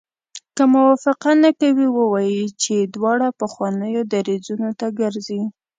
که 0.55 0.63
موافقه 0.75 1.31
نه 1.43 1.51
کوي 1.59 1.87
ووایي 1.91 2.43
چې 2.63 2.75
دواړه 2.95 3.27
پخوانیو 3.41 4.01
دریځونو 4.13 4.69
ته 4.79 4.87
ګرځي. 4.99 5.41